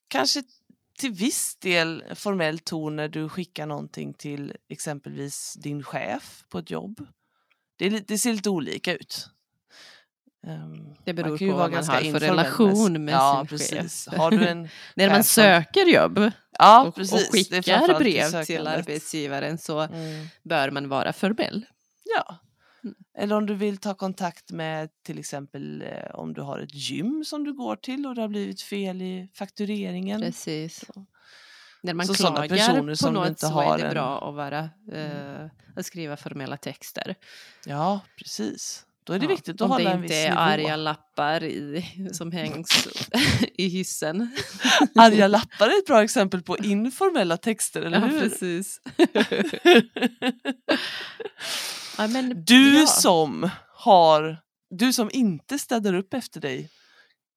Kanske 0.07 0.43
till 0.99 1.11
viss 1.11 1.55
del 1.55 2.03
formell 2.15 2.59
ton 2.59 2.95
när 2.95 3.07
du 3.07 3.29
skickar 3.29 3.65
någonting 3.65 4.13
till 4.13 4.55
exempelvis 4.69 5.53
din 5.53 5.83
chef 5.83 6.43
på 6.49 6.57
ett 6.59 6.71
jobb. 6.71 7.07
Det, 7.75 7.89
det 8.07 8.17
ser 8.17 8.33
lite 8.33 8.49
olika 8.49 8.93
ut. 8.93 9.29
Ehm, 10.47 10.95
Det 11.05 11.13
beror 11.13 11.37
på 11.37 11.45
vad 11.57 11.71
man 11.71 11.85
har 11.85 12.11
för 12.11 12.19
relation 12.19 13.05
med 13.05 13.13
ja, 13.13 13.45
sin 13.49 13.57
chef. 13.57 13.69
precis. 13.69 14.07
Har 14.07 14.31
du 14.31 14.47
en, 14.47 14.69
När 14.95 15.07
man 15.09 15.17
chef 15.17 15.25
söker 15.25 15.85
jobb 15.85 16.31
ja, 16.59 16.87
och, 16.87 16.95
precis. 16.95 17.13
och 17.29 17.33
skickar 17.35 17.99
brev 17.99 18.43
till 18.45 18.67
arbetsgivaren 18.67 19.57
så 19.57 19.79
Mm. 19.79 20.27
bör 20.43 20.71
man 20.71 20.89
vara 20.89 21.13
formell. 21.13 21.65
Ja. 22.15 22.35
Mm. 22.83 22.95
Eller 23.17 23.35
om 23.35 23.45
du 23.45 23.55
vill 23.55 23.77
ta 23.77 23.93
kontakt 23.93 24.51
med 24.51 24.89
till 25.05 25.19
exempel 25.19 25.81
eh, 25.81 26.15
om 26.15 26.33
du 26.33 26.41
har 26.41 26.59
ett 26.59 26.73
gym 26.73 27.23
som 27.25 27.43
du 27.43 27.53
går 27.53 27.75
till 27.75 28.05
och 28.07 28.15
det 28.15 28.21
har 28.21 28.27
blivit 28.27 28.61
fel 28.61 29.01
i 29.01 29.29
faktureringen. 29.33 30.21
Precis. 30.21 30.85
Så. 30.85 31.05
När 31.83 31.93
man 31.93 32.05
Så 32.07 32.13
klagar 32.13 32.47
personer 32.49 32.91
på 32.91 32.95
som 32.95 33.13
något 33.13 33.27
inte 33.29 33.41
så 33.41 33.47
har 33.47 33.73
är 33.73 33.77
det 33.77 33.83
en- 33.87 33.93
bra 33.93 34.29
att, 34.29 34.35
vara, 34.35 34.69
eh, 34.91 35.45
att 35.75 35.85
skriva 35.85 36.17
formella 36.17 36.57
texter. 36.57 37.15
Ja, 37.65 37.99
precis. 38.17 38.85
Då 39.09 39.15
är 39.15 39.19
det 39.19 39.25
Ja, 39.25 39.29
viktigt 39.29 39.55
att 39.55 39.61
Om 39.61 39.71
hålla 39.71 39.89
det 39.89 39.95
en 39.95 40.03
inte 40.03 40.13
viss 40.15 40.25
är 40.25 40.29
nivå. 40.29 40.39
arga 40.41 40.75
lappar 40.75 41.43
i, 41.43 41.85
som 42.11 42.31
hängs 42.31 42.87
i 43.53 43.67
hissen. 43.67 44.31
Arga 44.95 45.27
lappar 45.27 45.67
är 45.67 45.79
ett 45.79 45.85
bra 45.85 46.03
exempel 46.03 46.41
på 46.41 46.57
informella 46.57 47.37
texter, 47.37 47.81
eller 47.81 47.99
Ja, 47.99 48.05
hur? 48.05 48.19
precis. 48.19 48.79
Ja, 51.97 52.07
men, 52.07 52.43
Du 52.45 52.79
ja. 52.79 52.85
som 52.87 53.49
har, 53.75 54.37
du 54.69 54.93
som 54.93 55.09
inte 55.13 55.59
städar 55.59 55.93
upp 55.93 56.13
efter 56.13 56.41
dig, 56.41 56.69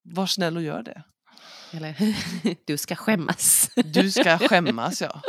var 0.02 0.26
snäll 0.26 0.57
och 0.57 0.62
gör 0.62 0.83
det. 0.83 1.02
Eller, 1.76 1.95
du 2.67 2.76
ska 2.76 2.95
skämmas. 2.97 3.71
Du 3.85 4.11
ska 4.11 4.38
skämmas, 4.38 5.00
ja. 5.02 5.21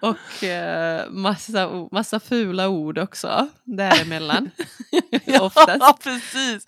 Och 0.00 0.44
eh, 0.44 1.10
massa, 1.10 1.88
massa 1.92 2.20
fula 2.20 2.68
ord 2.68 2.98
också 2.98 3.48
däremellan. 3.64 4.50
Oftast. 5.40 5.76
Ja, 5.80 5.98
precis. 6.02 6.66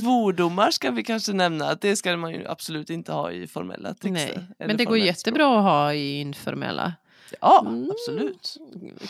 Svordomar 0.00 0.70
ska 0.70 0.90
vi 0.90 1.02
kanske 1.04 1.32
nämna. 1.32 1.68
att 1.70 1.80
Det 1.80 1.96
ska 1.96 2.16
man 2.16 2.32
ju 2.32 2.46
absolut 2.48 2.90
inte 2.90 3.12
ha 3.12 3.30
i 3.32 3.46
formella 3.46 3.88
texter. 3.94 4.10
Nej. 4.10 4.46
Men 4.58 4.76
det 4.76 4.84
går 4.84 4.90
formellt 4.96 5.18
språk. 5.18 5.36
jättebra 5.36 5.58
att 5.58 5.62
ha 5.64 5.94
i 5.94 6.20
informella. 6.20 6.92
Ja, 7.40 7.64
Mm. 7.66 7.90
absolut. 7.90 8.56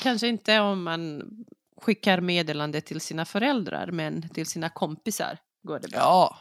Kanske 0.02 0.28
inte 0.28 0.61
om 0.61 0.83
man 0.83 1.23
skickar 1.83 2.21
meddelande 2.21 2.80
till 2.80 3.00
sina 3.00 3.25
föräldrar 3.25 3.87
men 3.90 4.28
till 4.28 4.47
sina 4.47 4.68
kompisar 4.68 5.38
går 5.62 5.78
det 5.78 5.88
bra. 5.88 5.99
Ja. 6.00 6.37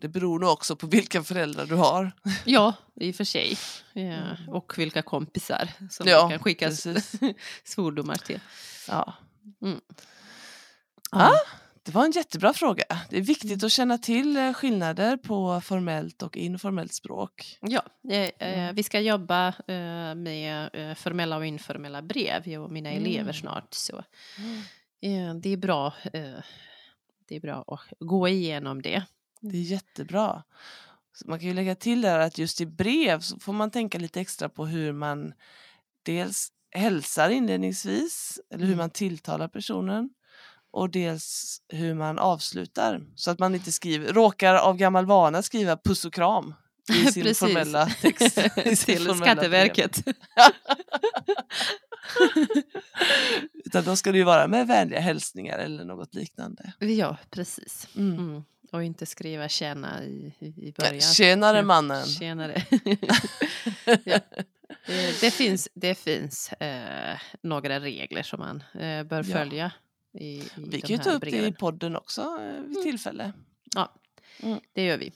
Det 0.00 0.08
beror 0.08 0.38
nog 0.38 0.50
också 0.50 0.76
på 0.76 0.86
vilka 0.86 1.22
föräldrar 1.22 1.66
du 1.66 1.74
har. 1.74 2.12
Ja, 2.44 2.74
i 3.00 3.10
och 3.10 3.14
för 3.14 3.24
sig. 3.24 3.56
Ja. 3.92 4.36
Och 4.48 4.78
vilka 4.78 5.02
kompisar 5.02 5.68
som 5.90 6.08
Ja, 6.08 6.20
man 6.22 6.30
kan 6.30 6.38
skicka 6.38 6.66
precis. 6.66 7.12
svordomar 7.64 8.16
till. 8.16 8.40
Ja. 8.88 9.14
Mm. 9.62 9.80
Ja. 11.10 11.32
Det 11.82 11.92
var 11.94 12.04
en 12.04 12.10
jättebra 12.10 12.52
fråga. 12.52 12.84
Det 13.10 13.16
är 13.16 13.20
viktigt 13.20 13.64
att 13.64 13.72
känna 13.72 13.98
till 13.98 14.36
eh, 14.36 14.52
skillnader 14.52 15.16
på 15.16 15.60
formellt 15.60 16.22
och 16.22 16.36
informellt 16.36 16.94
språk. 16.94 17.58
Ja, 17.60 17.82
eh, 18.10 18.18
eh, 18.20 18.30
Mm. 18.38 18.74
vi 18.74 18.82
ska 18.82 19.00
jobba 19.00 19.48
eh, 19.48 20.14
med 20.14 20.70
eh, 20.72 20.94
formella 20.94 21.36
och 21.36 21.46
informella 21.46 22.02
brev, 22.02 22.48
jag 22.48 22.62
och 22.64 22.70
mina 22.72 22.90
Mm. 22.90 23.02
elever 23.04 23.32
snart. 23.32 23.74
Så 23.74 23.96
eh, 25.02 25.34
det 25.42 25.50
är 25.52 25.56
bra. 25.56 25.92
Eh, 26.12 26.22
det 27.28 27.36
är 27.36 27.40
bra 27.40 27.64
att 27.66 27.80
gå 28.00 28.28
igenom 28.28 28.82
det. 28.82 29.02
Det 29.40 29.56
är 29.56 29.62
jättebra. 29.62 30.42
Så 31.12 31.28
man 31.28 31.38
kan 31.38 31.48
ju 31.48 31.54
lägga 31.54 31.74
till 31.74 32.00
där 32.00 32.18
att 32.18 32.38
just 32.38 32.60
i 32.60 32.66
brev 32.66 33.20
så 33.20 33.38
får 33.38 33.52
man 33.52 33.70
tänka 33.70 33.98
lite 33.98 34.20
extra 34.20 34.48
på 34.48 34.66
hur 34.66 34.92
man 34.92 35.32
dels 36.02 36.48
hälsar 36.70 37.30
inledningsvis 37.30 38.40
eller 38.50 38.64
hur 38.64 38.72
Mm. 38.72 38.78
man 38.78 38.90
tilltalar 38.90 39.48
personen 39.48 40.10
och 40.70 40.90
dels 40.90 41.58
hur 41.68 41.94
man 41.94 42.18
avslutar 42.18 43.02
så 43.14 43.30
att 43.30 43.38
man 43.38 43.54
inte 43.54 43.72
skriver, 43.72 44.12
råkar 44.12 44.54
av 44.54 44.76
gammal 44.76 45.06
vana 45.06 45.42
skriva 45.42 45.76
puss 45.76 46.04
och 46.04 46.12
kram 46.14 46.54
i 46.88 46.92
sin 47.12 47.22
Precis. 47.22 47.38
formella 47.38 47.86
text. 47.86 48.38
i 48.38 48.76
till 48.76 48.76
formella. 49.06 49.14
Skatteverket. 49.14 50.02
Utan 53.64 53.84
då 53.84 53.96
ska 53.96 54.12
det 54.12 54.18
ju 54.18 54.24
vara 54.24 54.46
med 54.48 54.66
vänliga 54.66 55.00
hälsningar 55.00 55.58
eller 55.58 55.84
något 55.84 56.14
liknande. 56.14 56.72
ja, 56.78 57.16
precis. 57.30 57.88
Mm. 57.96 58.18
Mm. 58.18 58.42
Och 58.72 58.84
inte 58.84 59.06
skriva 59.06 59.48
tjena 59.48 60.02
i, 60.04 60.34
i 60.40 60.72
början. 60.78 61.00
Tjenare 61.00 61.62
mannen! 61.62 62.06
Tjenare. 62.06 62.62
ja. 64.04 64.20
Eh, 64.84 65.14
Det 65.20 65.30
finns, 65.34 65.68
det 65.74 65.94
finns 65.94 66.52
eh, 66.52 67.18
några 67.42 67.80
regler 67.80 68.22
som 68.22 68.40
man 68.40 68.62
eh, 68.82 69.02
bör 69.02 69.24
Ja. 69.28 69.34
följa 69.36 69.72
i, 70.18 70.24
i 70.26 70.42
Vi 70.56 70.80
kan 70.80 70.90
ju 70.90 70.98
ta 70.98 71.10
upp 71.10 71.20
det 71.22 71.28
i 71.28 71.30
breven. 71.30 71.52
podden 71.54 71.96
också 71.96 72.20
eh, 72.40 72.62
vid 72.62 72.82
tillfälle. 72.82 73.32
Ja, 73.74 73.92
Mm. 74.42 74.60
det 74.72 74.84
gör 74.84 74.96
vi. 74.98 75.12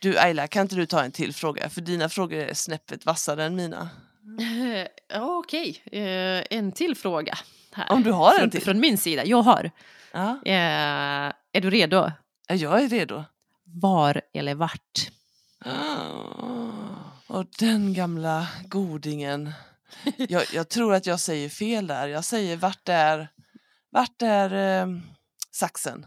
Du 0.00 0.18
Ayla, 0.18 0.46
kan 0.48 0.62
inte 0.62 0.74
du 0.74 0.86
ta 0.86 1.02
en 1.02 1.12
till 1.12 1.34
fråga? 1.34 1.68
För 1.68 1.80
dina 1.80 2.08
frågor 2.08 2.38
är 2.38 2.54
snäppet 2.54 3.06
vassare 3.06 3.44
än 3.44 3.56
mina. 3.56 3.88
Ja, 5.08 5.36
Okej, 5.38 5.82
eh, 5.92 6.44
en 6.58 6.72
till 6.72 6.94
fråga. 6.96 7.38
Här. 7.72 7.92
Om 7.92 8.02
du 8.02 8.12
har 8.12 8.32
en 8.34 8.38
från, 8.40 8.50
till? 8.50 8.62
Från 8.62 8.80
min 8.80 8.98
sida. 8.98 9.24
Jag 9.24 9.42
har. 9.42 9.70
Ja, 10.12 10.40
Eh, 10.44 11.32
är 11.52 11.60
du 11.60 11.70
redo? 11.70 12.10
Ja, 12.50 12.56
jag 12.56 12.82
är 12.82 12.88
redo. 12.88 13.24
Var 13.64 14.22
eller 14.32 14.54
vart? 14.54 15.10
Och 17.26 17.46
den 17.58 17.94
gamla 17.94 18.48
godingen. 18.64 19.52
Jag, 20.16 20.44
jag 20.52 20.68
tror 20.68 20.94
att 20.94 21.06
jag 21.06 21.20
säger 21.20 21.48
fel 21.48 21.86
där. 21.86 22.08
Jag 22.08 22.24
säger 22.24 22.56
vart 22.56 22.88
är, 22.88 23.28
vart 23.90 24.22
är 24.22 24.54
eh, 24.82 24.86
saxen? 25.50 26.06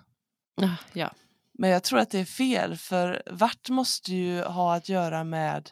Ah, 0.62 0.76
Ja, 0.94 1.12
Men 1.54 1.70
jag 1.70 1.84
tror 1.84 2.00
att 2.00 2.10
det 2.10 2.20
är 2.20 2.26
fel 2.26 2.78
för 2.78 3.24
vart 3.32 3.70
måste 3.70 4.14
ju 4.14 4.42
ha 4.44 4.76
att 4.76 4.90
göra 4.90 5.24
med 5.24 5.70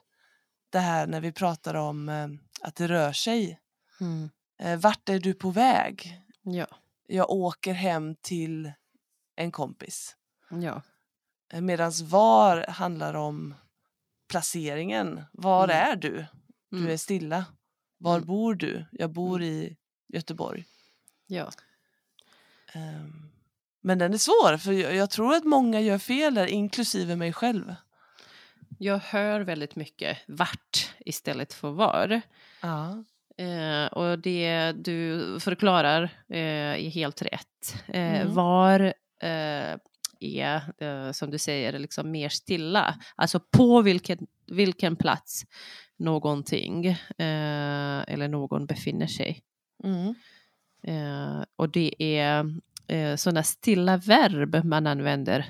det 0.70 0.80
här 0.80 1.08
när 1.08 1.22
vi 1.22 1.32
pratar 1.32 1.74
om 1.76 2.10
eh, 2.10 2.28
att 2.62 2.76
det 2.76 2.88
rör 2.88 3.14
sig. 3.14 3.60
mm. 4.02 4.30
Eh, 4.60 4.80
vart 4.80 5.10
är 5.10 5.20
du 5.20 5.34
på 5.34 5.50
väg? 5.50 6.22
ja, 6.44 6.68
Jag 7.08 7.30
åker 7.30 7.74
hem 7.74 8.16
till 8.22 8.72
en 9.36 9.52
kompis. 9.52 10.16
Ja. 10.52 10.82
Medan 11.62 11.92
var 12.04 12.66
handlar 12.70 13.14
om 13.14 13.54
placeringen. 14.30 15.22
Var 15.32 15.64
Mm. 15.64 15.92
är 15.92 15.96
du? 15.96 16.26
Du 16.70 16.78
Mm. 16.78 16.92
är 16.92 16.98
stilla. 16.98 17.46
Var 17.98 18.16
Mm. 18.16 18.28
bor 18.28 18.56
du? 18.56 18.86
Jag 18.92 19.10
bor 19.10 19.42
i 19.44 19.78
Göteborg. 20.08 20.66
ja. 21.28 21.52
Ehm, 22.74 23.28
Men 23.84 23.98
den 24.00 24.14
är 24.14 24.18
svår 24.18 24.58
för 24.58 24.72
jag 24.72 24.96
jag 24.96 25.10
tror 25.10 25.34
att 25.34 25.44
många 25.44 25.80
gör 25.80 25.98
fel 25.98 26.34
där, 26.34 26.46
inklusive 26.46 27.16
mig 27.16 27.34
själv. 27.34 27.76
Jag 28.80 28.98
hör 29.00 29.42
väldigt 29.42 29.76
mycket 29.76 30.18
vart 30.28 30.94
istället 31.00 31.54
för 31.54 31.72
var. 31.72 32.22
Ja. 32.62 33.04
Eh, 33.38 33.86
och 33.86 34.20
det 34.20 34.72
du 34.72 35.20
förklarar 35.40 36.04
eh, 36.30 36.86
är 36.86 36.90
helt 36.90 37.22
rätt. 37.22 37.76
Eh, 37.88 38.22
Mm. 38.22 38.34
Var 38.34 38.94
eh, 39.20 39.78
är, 40.24 40.62
eh, 40.78 41.12
som 41.12 41.32
du 41.32 41.38
säger, 41.38 41.80
liksom 41.80 42.12
mer 42.12 42.30
stilla. 42.30 43.00
Alltså 43.16 43.40
på 43.40 43.82
vilken, 43.82 44.28
vilken 44.48 44.96
plats 44.96 45.46
någonting 45.98 46.86
eh, 46.86 48.02
eller 48.08 48.28
någon 48.28 48.66
befinner 48.66 49.08
sig. 49.08 49.42
Mm. 49.84 50.16
Eh, 50.84 51.44
och 51.56 51.70
det 51.70 52.04
är 52.04 52.46
eh, 52.88 53.16
sådana 53.16 53.44
stilla 53.44 53.98
verb 53.98 54.66
man 54.66 54.88
använder 54.88 55.46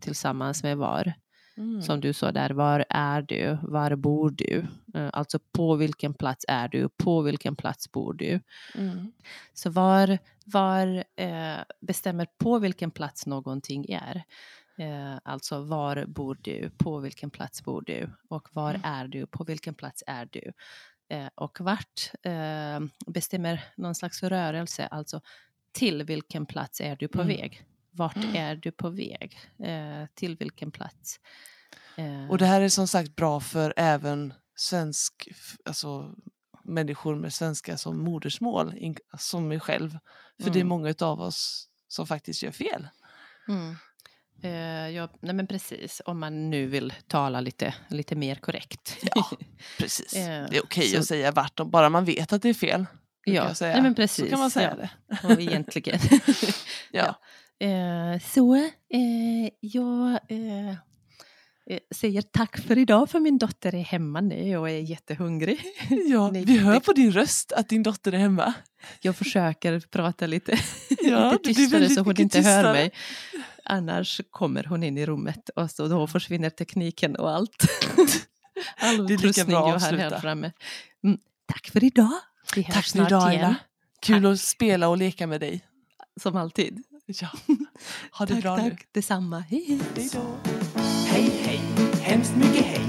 tillsammans 0.00 0.62
med 0.62 0.76
var. 0.76 1.12
Mm. 1.58 1.82
Som 1.82 2.00
du 2.00 2.12
sa 2.12 2.32
där, 2.32 2.50
var 2.50 2.84
är 2.90 3.22
du? 3.22 3.58
Var 3.62 3.96
bor 3.96 4.30
du? 4.30 4.66
Eh, 4.94 5.08
alltså 5.12 5.38
på 5.52 5.74
vilken 5.76 6.14
plats 6.14 6.44
är 6.48 6.68
du? 6.68 6.88
På 6.88 7.22
vilken 7.22 7.56
plats 7.56 7.92
bor 7.92 8.14
du? 8.14 8.40
Mm. 8.74 9.12
Så 9.52 9.70
var, 9.70 10.18
var 10.44 11.04
eh, 11.16 11.56
bestämmer 11.80 12.26
på 12.38 12.58
vilken 12.58 12.90
plats 12.90 13.26
någonting 13.26 13.86
är. 13.88 14.22
Eh, 14.78 15.18
alltså 15.24 15.62
var 15.62 16.04
bor 16.06 16.38
du? 16.42 16.70
På 16.78 16.98
vilken 16.98 17.30
plats 17.30 17.64
bor 17.64 17.82
du? 17.86 18.10
Och 18.28 18.48
var 18.52 18.70
Mm. 18.70 18.82
är 18.84 19.08
du? 19.08 19.26
På 19.26 19.44
vilken 19.44 19.74
plats 19.74 20.04
är 20.06 20.28
du? 20.32 20.52
Eh, 21.08 21.28
och 21.34 21.60
vart 21.60 22.10
eh, 22.22 22.80
bestämmer 23.06 23.64
någon 23.76 23.94
slags 23.94 24.22
rörelse, 24.22 24.86
alltså 24.86 25.20
till 25.72 26.02
vilken 26.02 26.46
plats 26.46 26.80
är 26.80 26.96
du 26.96 27.08
på 27.08 27.22
Mm. 27.22 27.36
väg? 27.36 27.64
Vart 27.90 28.16
Mm. 28.16 28.36
är 28.36 28.56
du 28.56 28.70
på 28.72 28.90
väg? 28.90 29.38
Eh, 29.64 30.06
till 30.14 30.36
vilken 30.36 30.70
plats? 30.70 31.20
Eh, 31.96 32.30
Och 32.30 32.38
det 32.38 32.46
här 32.46 32.60
är 32.60 32.68
som 32.68 32.88
sagt 32.88 33.16
bra 33.16 33.40
för 33.40 33.74
även 33.76 34.34
svensk, 34.56 35.28
alltså 35.64 36.14
människor 36.64 37.16
med 37.16 37.32
svenska 37.32 37.76
som 37.78 37.98
modersmål, 38.04 38.74
som 39.18 39.48
mig 39.48 39.60
själv. 39.60 39.90
För 40.42 40.50
det 40.50 40.58
är 40.58 40.60
Mm. 40.60 40.68
många 40.68 40.94
av 41.00 41.20
oss 41.20 41.68
som 41.88 42.06
faktiskt 42.06 42.42
gör 42.42 42.50
fel. 42.50 42.88
Mm. 43.48 43.76
Eh, 44.42 44.88
ja, 44.96 45.08
nej 45.20 45.34
men 45.34 45.46
precis, 45.46 46.02
om 46.04 46.18
man 46.20 46.50
nu 46.50 46.66
vill 46.66 46.92
tala 47.06 47.40
lite, 47.40 47.74
lite 47.88 48.14
mer 48.16 48.34
korrekt. 48.34 48.96
Ja, 49.14 49.30
precis. 49.78 50.14
Eh, 50.16 50.46
det 50.50 50.56
är 50.56 50.64
okej 50.64 50.88
så- 50.88 50.98
att 50.98 51.06
säga 51.06 51.32
vart, 51.32 51.56
bara 51.56 51.88
man 51.88 52.04
vet 52.04 52.32
att 52.32 52.42
det 52.42 52.48
är 52.48 52.54
fel. 52.54 52.86
Ja, 53.24 53.54
nej 53.60 53.82
men 53.82 53.92
Så 53.92 53.96
precis. 53.96 54.30
kan 54.30 54.38
man 54.38 54.50
säga 54.50 54.76
ja. 54.80 54.88
det. 55.22 55.34
Och 55.34 55.40
egentligen. 55.40 55.98
Ja. 56.92 57.20
Eh, 57.60 58.20
så 58.20 58.54
eh, 58.56 59.50
jag 59.60 60.10
eh, 60.28 60.68
eh, 61.70 61.78
säger 61.94 62.22
tack 62.22 62.58
för 62.58 62.78
idag 62.78 63.10
för 63.10 63.20
min 63.20 63.38
dotter 63.38 63.74
är 63.74 63.82
hemma 63.82 64.20
nu 64.20 64.56
och 64.56 64.70
är 64.70 64.78
jättehungrig. 64.80 65.60
Ja, 66.08 66.30
Nej, 66.32 66.44
vi 66.44 66.58
hör 66.58 66.74
det- 66.74 66.80
på 66.80 66.92
din 66.92 67.12
röst 67.12 67.52
att 67.52 67.68
din 67.68 67.82
dotter 67.82 68.12
är 68.12 68.18
hemma. 68.18 68.54
Jag 69.00 69.16
försöker 69.16 69.80
prata 69.80 70.26
lite, 70.26 70.58
Ja, 71.02 71.32
lite 71.32 71.54
tystare 71.54 71.88
så 71.88 72.00
hon 72.02 72.20
inte 72.20 72.38
hör 72.38 72.42
tystare. 72.44 72.72
mig. 72.72 72.92
Annars 73.64 74.20
kommer 74.30 74.64
hon 74.64 74.82
in 74.82 74.98
i 74.98 75.06
rummet 75.06 75.48
och 75.48 75.70
så 75.70 75.88
då 75.88 76.06
försvinner 76.06 76.50
tekniken 76.50 77.16
och 77.16 77.30
allt. 77.30 77.64
All 78.76 78.96
Det 78.96 79.02
är 79.02 79.02
lika 79.02 79.14
utrustning 79.14 79.46
bra 79.46 79.74
att 79.76 79.82
jag 79.82 79.90
har 79.90 79.96
här 80.10 80.20
framme. 80.20 80.52
Mm, 81.04 81.18
tack 81.46 81.66
för 81.70 81.84
idag. 81.84 82.12
Vi 82.54 82.62
hörs 82.62 82.74
Tack 82.74 82.84
för 82.84 82.90
snart 82.90 83.08
idag 83.08 83.34
igen. 83.34 83.54
Kul 84.02 84.26
att 84.26 84.40
spela 84.40 84.88
och 84.88 84.96
leka 84.96 85.26
med 85.26 85.40
dig. 85.40 85.64
Som 86.20 86.36
alltid. 86.36 86.82
Ja. 87.20 87.28
Ha 88.12 88.24
det 88.24 88.34
tack, 88.34 88.42
bra 88.42 88.56
tack. 88.56 88.72
nu. 88.72 88.76
Detsamma. 88.92 89.38
Hej, 89.40 89.64
hej. 89.94 90.10
Hej, 91.10 91.30
hej, 91.44 91.60
hemskt 92.02 92.36
mycket 92.36 92.64
hej. 92.66 92.87